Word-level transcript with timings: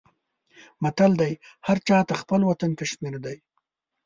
متل 0.83 1.11
دی: 1.21 1.33
هر 1.67 1.77
چاته 1.87 2.13
خپل 2.21 2.41
وطن 2.49 2.71
کشمیر 2.79 3.15
دی. 3.25 3.37